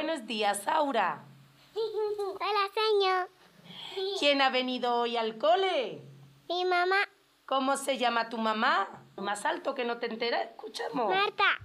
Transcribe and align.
Buenos 0.00 0.28
días, 0.28 0.68
Aura. 0.68 1.24
Hola, 1.74 2.70
señor. 2.72 3.28
¿Quién 4.20 4.40
ha 4.40 4.48
venido 4.48 4.94
hoy 4.94 5.16
al 5.16 5.38
cole? 5.38 6.00
Mi 6.48 6.64
mamá, 6.64 6.98
¿Cómo 7.46 7.76
se 7.76 7.98
llama 7.98 8.28
tu 8.28 8.38
mamá? 8.38 8.88
Más 9.16 9.44
alto 9.44 9.74
que 9.74 9.84
no 9.84 9.98
te 9.98 10.06
enteras, 10.06 10.50
escuchamos. 10.50 11.12
Marta. 11.12 11.58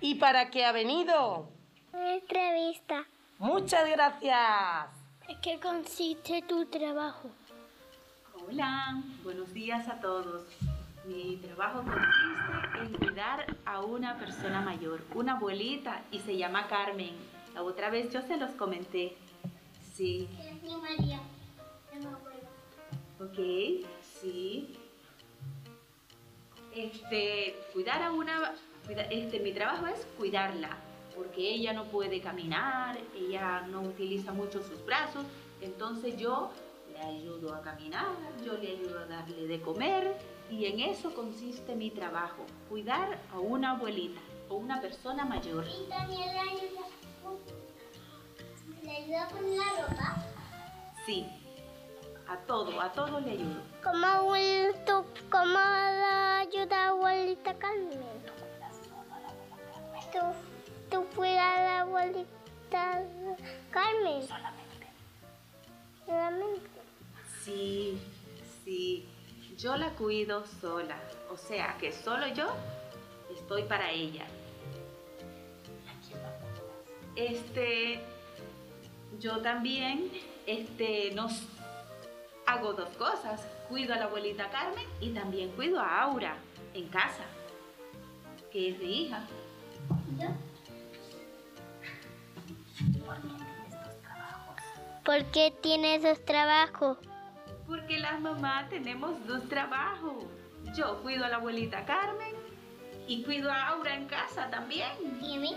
¿Y 0.00 0.14
para 0.14 0.48
qué 0.50 0.64
ha 0.64 0.70
venido? 0.70 1.48
Entrevista. 1.92 3.04
Muchas 3.40 3.90
gracias. 3.90 4.86
¿En 5.26 5.40
qué 5.40 5.58
consiste 5.58 6.42
tu 6.42 6.66
trabajo? 6.66 7.32
Hola, 8.46 9.02
buenos 9.24 9.52
días 9.52 9.88
a 9.88 9.98
todos. 9.98 10.46
Mi 11.04 11.36
trabajo 11.38 11.82
consiste 11.82 12.78
en 12.78 12.94
cuidar 12.94 13.56
a 13.64 13.80
una 13.80 14.16
persona 14.18 14.60
mayor, 14.60 15.04
una 15.16 15.32
abuelita, 15.32 16.02
y 16.12 16.20
se 16.20 16.36
llama 16.36 16.68
Carmen. 16.68 17.41
La 17.54 17.62
otra 17.62 17.90
vez 17.90 18.10
yo 18.12 18.22
se 18.22 18.36
los 18.36 18.52
comenté. 18.52 19.16
Sí, 19.94 20.28
María. 20.80 21.20
ok, 23.20 23.86
sí. 24.20 24.76
Este, 26.74 27.54
cuidar 27.72 28.02
a 28.02 28.12
una, 28.12 28.54
este, 29.10 29.40
mi 29.40 29.52
trabajo 29.52 29.86
es 29.86 30.06
cuidarla, 30.16 30.78
porque 31.14 31.50
ella 31.50 31.74
no 31.74 31.84
puede 31.84 32.20
caminar, 32.22 32.98
ella 33.14 33.60
no 33.62 33.82
utiliza 33.82 34.32
mucho 34.32 34.62
sus 34.62 34.84
brazos, 34.86 35.26
entonces 35.60 36.16
yo 36.16 36.50
le 36.92 37.00
ayudo 37.00 37.54
a 37.54 37.60
caminar, 37.60 38.06
yo 38.44 38.54
le 38.54 38.70
ayudo 38.70 39.00
a 39.00 39.06
darle 39.06 39.46
de 39.46 39.60
comer, 39.60 40.16
y 40.50 40.64
en 40.64 40.80
eso 40.80 41.14
consiste 41.14 41.74
mi 41.76 41.90
trabajo, 41.90 42.44
cuidar 42.70 43.18
a 43.32 43.38
una 43.38 43.72
abuelita 43.72 44.20
o 44.48 44.56
una 44.56 44.80
persona 44.80 45.26
mayor. 45.26 45.66
¿Y 45.66 45.88
también 45.90 46.32
le 46.32 46.38
ayuda, 46.38 46.86
le 48.82 48.90
ayuda 48.96 49.28
con 49.28 49.56
la 49.56 49.64
ropa? 49.64 50.24
Sí, 51.06 51.26
a 52.28 52.36
todo, 52.46 52.80
a 52.80 52.92
todo 52.92 53.20
le 53.20 53.30
ayudo. 53.32 53.60
¿Cómo, 53.82 54.06
abuel- 54.06 54.74
tú, 54.84 55.04
cómo 55.30 55.54
la 55.54 56.38
ayuda 56.40 56.88
abuelita 56.88 57.54
Carmen? 57.54 57.98
¿Tú, 60.12 60.18
tú 60.90 61.06
cuidas 61.16 61.40
a 61.58 61.60
la 61.64 61.80
abuelita 61.80 63.02
Carmen? 63.70 64.22
Solamente. 64.26 64.86
Solamente. 66.06 66.70
Sí, 67.44 68.00
sí, 68.64 69.08
yo 69.56 69.76
la 69.76 69.90
cuido 69.90 70.44
sola, 70.60 70.96
o 71.32 71.36
sea 71.36 71.76
que 71.78 71.92
solo 71.92 72.26
yo 72.28 72.46
estoy 73.34 73.64
para 73.64 73.90
ella. 73.90 74.24
Este, 77.16 78.00
yo 79.18 79.38
también, 79.38 80.10
este, 80.46 81.12
nos 81.14 81.42
hago 82.46 82.72
dos 82.72 82.88
cosas, 82.96 83.40
cuido 83.68 83.94
a 83.94 83.98
la 83.98 84.04
abuelita 84.04 84.50
Carmen 84.50 84.86
y 85.00 85.10
también 85.10 85.50
cuido 85.50 85.80
a 85.80 86.02
Aura 86.02 86.36
en 86.74 86.88
casa, 86.88 87.24
que 88.50 88.70
es 88.70 88.78
mi 88.78 89.02
hija. 89.02 89.26
¿Por 95.04 95.24
qué 95.26 95.52
tienes 95.60 96.02
dos 96.02 96.24
trabajos? 96.24 96.98
Porque 97.66 97.98
las 97.98 98.20
mamás 98.20 98.68
tenemos 98.70 99.26
dos 99.26 99.48
trabajos. 99.48 100.24
Yo 100.76 101.02
cuido 101.02 101.24
a 101.24 101.28
la 101.28 101.36
abuelita 101.36 101.84
Carmen 101.84 102.34
y 103.08 103.22
cuido 103.24 103.50
a 103.50 103.68
Aura 103.68 103.94
en 103.96 104.06
casa 104.06 104.48
también. 104.50 104.92
¿Y 105.20 105.36
a 105.36 105.40
mí? 105.40 105.56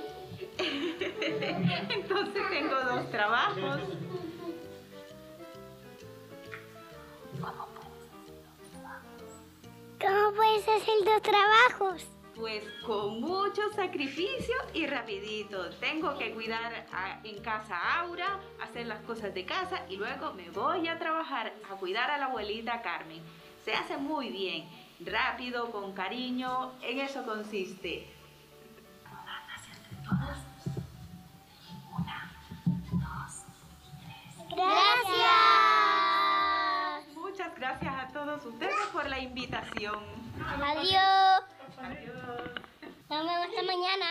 Entonces 1.89 2.43
tengo 2.49 2.75
dos 2.81 3.11
trabajos. 3.11 3.81
¿Cómo 9.99 10.33
puedes 10.35 10.67
hacer 10.67 10.93
dos 11.03 11.21
trabajos? 11.21 12.05
Pues 12.35 12.63
con 12.85 13.21
mucho 13.21 13.61
sacrificio 13.75 14.55
y 14.73 14.85
rapidito. 14.87 15.69
Tengo 15.79 16.17
que 16.17 16.31
cuidar 16.33 16.85
a- 16.91 17.19
en 17.23 17.41
casa 17.41 17.77
a 17.77 18.01
Aura, 18.01 18.39
hacer 18.61 18.87
las 18.87 18.99
cosas 19.03 19.33
de 19.33 19.45
casa 19.45 19.85
y 19.89 19.95
luego 19.95 20.33
me 20.33 20.49
voy 20.49 20.87
a 20.87 20.99
trabajar 20.99 21.53
a 21.71 21.75
cuidar 21.75 22.11
a 22.11 22.17
la 22.17 22.25
abuelita 22.25 22.81
Carmen. 22.81 23.21
Se 23.63 23.73
hace 23.73 23.95
muy 23.97 24.29
bien, 24.29 24.67
rápido, 24.99 25.71
con 25.71 25.93
cariño, 25.93 26.73
en 26.81 26.99
eso 26.99 27.23
consiste. 27.23 28.05
Adiós. 39.75 39.99
Adiós. 40.39 41.43
Nos 43.09 43.25
vemos 43.25 43.45
esta 43.49 43.63
mañana. 43.63 44.07